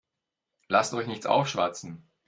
Lasst 0.67 0.95
euch 0.95 1.05
nichts 1.05 1.27
aufschwatzen. 1.27 2.09